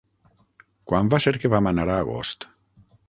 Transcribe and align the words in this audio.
Quan 0.91 1.11
va 1.15 1.19
ser 1.25 1.33
que 1.43 1.51
vam 1.55 1.69
anar 1.73 1.85
a 1.85 1.99
Agost? 1.99 2.49